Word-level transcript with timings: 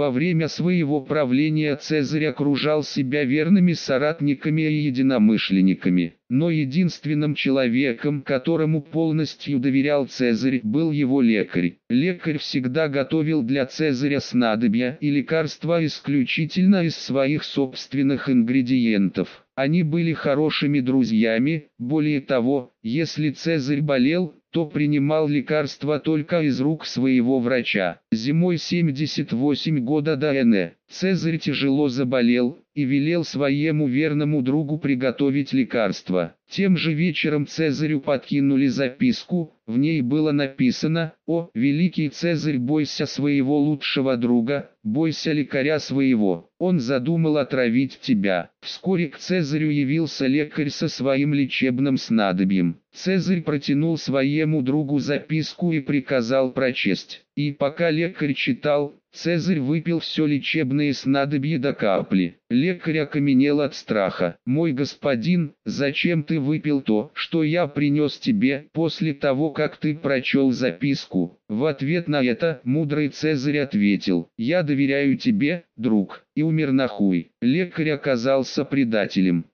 Во 0.00 0.10
время 0.10 0.48
своего 0.48 1.02
правления 1.02 1.76
Цезарь 1.76 2.24
окружал 2.24 2.82
себя 2.82 3.24
верными 3.24 3.74
соратниками 3.74 4.62
и 4.62 4.86
единомышленниками, 4.86 6.14
но 6.30 6.48
единственным 6.48 7.34
человеком, 7.34 8.22
которому 8.22 8.80
полностью 8.80 9.58
доверял 9.58 10.06
Цезарь, 10.06 10.60
был 10.62 10.90
его 10.90 11.20
лекарь. 11.20 11.76
Лекарь 11.90 12.38
всегда 12.38 12.88
готовил 12.88 13.42
для 13.42 13.66
Цезаря 13.66 14.20
снадобья 14.20 14.96
и 15.02 15.10
лекарства 15.10 15.84
исключительно 15.84 16.82
из 16.82 16.96
своих 16.96 17.44
собственных 17.44 18.30
ингредиентов. 18.30 19.44
Они 19.54 19.82
были 19.82 20.14
хорошими 20.14 20.80
друзьями, 20.80 21.66
более 21.76 22.22
того, 22.22 22.72
если 22.82 23.28
Цезарь 23.28 23.82
болел, 23.82 24.34
то 24.50 24.66
принимал 24.66 25.28
лекарства 25.28 26.00
только 26.00 26.40
из 26.42 26.60
рук 26.60 26.84
своего 26.86 27.38
врача. 27.38 28.00
Зимой 28.12 28.58
78 28.58 29.78
года 29.80 30.16
до 30.16 30.34
Н. 30.34 30.72
Цезарь 30.88 31.38
тяжело 31.38 31.88
заболел 31.88 32.58
и 32.74 32.84
велел 32.84 33.24
своему 33.24 33.86
верному 33.86 34.42
другу 34.42 34.78
приготовить 34.78 35.52
лекарство. 35.52 36.34
Тем 36.50 36.76
же 36.76 36.92
вечером 36.92 37.46
Цезарю 37.46 38.00
подкинули 38.00 38.66
записку, 38.66 39.54
в 39.70 39.78
ней 39.78 40.00
было 40.00 40.32
написано 40.32 41.12
«О, 41.24 41.48
великий 41.54 42.08
Цезарь, 42.08 42.58
бойся 42.58 43.06
своего 43.06 43.56
лучшего 43.56 44.16
друга, 44.16 44.72
бойся 44.82 45.30
лекаря 45.30 45.78
своего, 45.78 46.50
он 46.58 46.80
задумал 46.80 47.36
отравить 47.36 48.00
тебя». 48.00 48.50
Вскоре 48.60 49.06
к 49.06 49.18
Цезарю 49.18 49.70
явился 49.70 50.26
лекарь 50.26 50.70
со 50.70 50.88
своим 50.88 51.34
лечебным 51.34 51.96
снадобьем. 51.98 52.80
Цезарь 52.92 53.42
протянул 53.42 53.96
своему 53.96 54.60
другу 54.60 54.98
записку 54.98 55.70
и 55.70 55.78
приказал 55.78 56.52
прочесть. 56.52 57.24
И 57.36 57.52
пока 57.52 57.90
лекарь 57.90 58.34
читал, 58.34 58.96
Цезарь 59.12 59.60
выпил 59.60 60.00
все 60.00 60.26
лечебные 60.26 60.94
снадобья 60.94 61.58
до 61.58 61.74
капли. 61.74 62.38
Лекарь 62.48 62.98
окаменел 62.98 63.60
от 63.60 63.76
страха. 63.76 64.36
«Мой 64.44 64.72
господин, 64.72 65.54
зачем 65.64 66.24
ты 66.24 66.39
выпил 66.40 66.80
то, 66.80 67.10
что 67.14 67.42
я 67.42 67.66
принес 67.66 68.18
тебе, 68.18 68.66
после 68.72 69.14
того, 69.14 69.50
как 69.50 69.76
ты 69.76 69.94
прочел 69.94 70.50
записку?» 70.50 71.38
В 71.48 71.64
ответ 71.64 72.08
на 72.08 72.22
это, 72.22 72.60
мудрый 72.64 73.08
Цезарь 73.08 73.58
ответил, 73.58 74.28
«Я 74.36 74.62
доверяю 74.62 75.16
тебе, 75.16 75.64
друг» 75.76 76.24
и 76.34 76.42
умер 76.42 76.72
нахуй. 76.72 77.32
Лекарь 77.42 77.90
оказался 77.90 78.64
предателем. 78.64 79.44